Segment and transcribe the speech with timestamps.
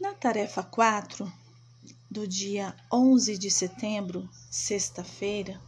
[0.00, 1.30] Na tarefa 4,
[2.10, 5.60] do dia 11 de setembro, sexta-feira,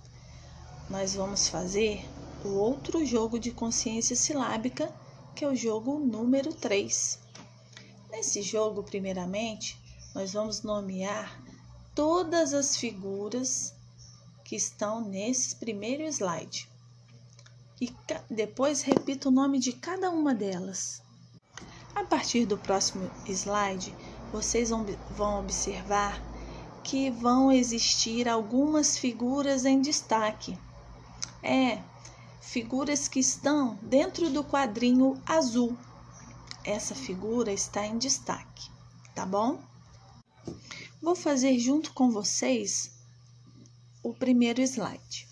[0.88, 2.02] nós vamos fazer
[2.42, 4.90] o outro jogo de consciência silábica,
[5.36, 7.18] que é o jogo número 3.
[8.10, 9.78] Nesse jogo, primeiramente,
[10.14, 11.38] nós vamos nomear
[11.94, 13.74] todas as figuras
[14.46, 16.70] que estão nesse primeiro slide.
[17.78, 17.94] E
[18.30, 21.02] depois repito o nome de cada uma delas.
[21.94, 23.94] A partir do próximo slide,
[24.32, 26.20] vocês vão observar
[26.82, 30.58] que vão existir algumas figuras em destaque.
[31.42, 31.82] É,
[32.40, 35.76] figuras que estão dentro do quadrinho azul.
[36.64, 38.70] Essa figura está em destaque,
[39.14, 39.60] tá bom?
[41.00, 42.92] Vou fazer junto com vocês
[44.02, 45.28] o primeiro slide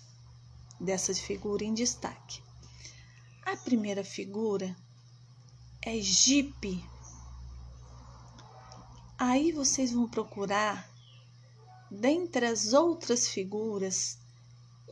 [0.79, 2.41] dessa figura em destaque.
[3.45, 4.75] A primeira figura
[5.81, 6.83] é Jeep.
[9.31, 10.89] Aí vocês vão procurar
[11.89, 14.17] dentre as outras figuras,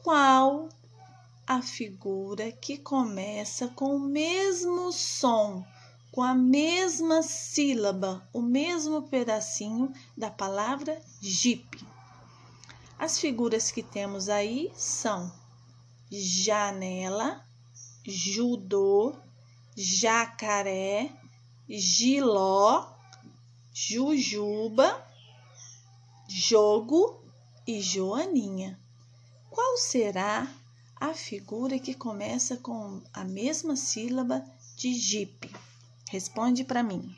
[0.01, 0.69] qual
[1.45, 5.65] a figura que começa com o mesmo som,
[6.09, 11.85] com a mesma sílaba, o mesmo pedacinho da palavra Jeep.
[12.97, 15.29] As figuras que temos aí são
[16.09, 17.45] janela,
[18.05, 19.17] judô,
[19.75, 21.11] jacaré,
[21.67, 22.98] giló,
[23.73, 25.05] jujuba
[26.27, 27.23] jogo
[27.65, 28.79] e Joaninha.
[29.49, 30.47] Qual será
[30.95, 34.45] a figura que começa com a mesma sílaba
[34.75, 35.49] de Jeep?
[36.09, 37.15] Responde para mim.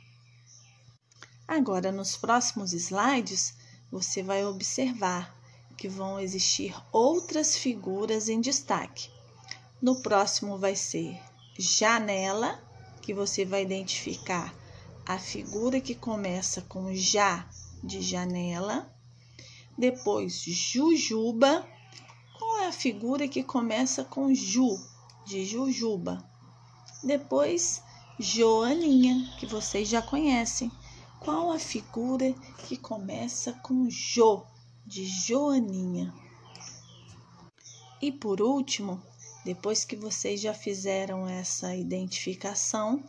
[1.48, 3.54] Agora, nos próximos slides,
[3.92, 5.38] você vai observar
[5.78, 9.10] que vão existir outras figuras em destaque.
[9.82, 11.20] No próximo vai ser
[11.58, 12.64] janela,
[13.02, 14.56] que você vai identificar
[15.14, 17.46] a figura que começa com já
[17.84, 18.90] de janela.
[19.78, 21.68] Depois, Jujuba.
[22.40, 24.80] Qual é a figura que começa com Ju,
[25.26, 26.24] de Jujuba?
[27.04, 27.84] Depois,
[28.18, 30.72] Joaninha, que vocês já conhecem.
[31.20, 32.34] Qual a figura
[32.66, 34.46] que começa com Jo,
[34.86, 36.14] de Joaninha?
[38.02, 39.02] E por último,
[39.44, 43.04] depois que vocês já fizeram essa identificação,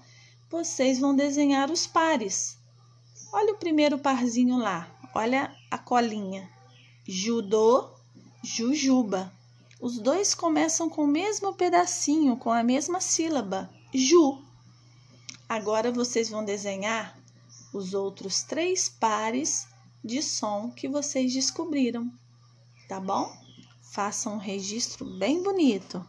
[0.52, 2.56] vocês vão desenhar os pares.
[3.32, 6.48] Olha o primeiro parzinho lá, olha a colinha
[7.06, 7.90] judô,
[8.42, 9.32] jujuba.
[9.80, 14.40] Os dois começam com o mesmo pedacinho, com a mesma sílaba, ju.
[15.48, 17.18] Agora vocês vão desenhar
[17.72, 19.66] os outros três pares
[20.04, 22.10] de som que vocês descobriram,
[22.88, 23.30] tá bom?
[23.90, 26.04] Façam um registro bem bonito.